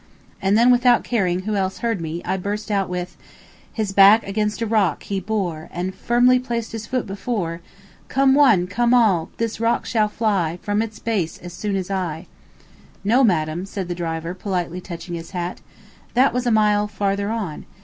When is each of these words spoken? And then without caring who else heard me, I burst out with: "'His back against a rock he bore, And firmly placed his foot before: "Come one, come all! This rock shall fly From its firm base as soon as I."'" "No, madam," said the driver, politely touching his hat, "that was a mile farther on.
And 0.41 0.57
then 0.57 0.71
without 0.71 1.03
caring 1.03 1.41
who 1.41 1.53
else 1.55 1.77
heard 1.77 2.01
me, 2.01 2.23
I 2.25 2.35
burst 2.35 2.71
out 2.71 2.89
with: 2.89 3.15
"'His 3.71 3.91
back 3.91 4.27
against 4.27 4.59
a 4.59 4.65
rock 4.65 5.03
he 5.03 5.19
bore, 5.19 5.69
And 5.71 5.93
firmly 5.93 6.39
placed 6.39 6.71
his 6.71 6.87
foot 6.87 7.05
before: 7.05 7.61
"Come 8.07 8.33
one, 8.33 8.65
come 8.65 8.95
all! 8.95 9.29
This 9.37 9.59
rock 9.59 9.85
shall 9.85 10.07
fly 10.09 10.57
From 10.63 10.81
its 10.81 10.97
firm 10.97 11.05
base 11.05 11.37
as 11.37 11.53
soon 11.53 11.75
as 11.75 11.91
I."'" 11.91 12.25
"No, 13.03 13.23
madam," 13.23 13.63
said 13.67 13.89
the 13.89 13.93
driver, 13.93 14.33
politely 14.33 14.81
touching 14.81 15.13
his 15.13 15.37
hat, 15.37 15.61
"that 16.15 16.33
was 16.33 16.47
a 16.47 16.51
mile 16.51 16.87
farther 16.87 17.29
on. 17.29 17.65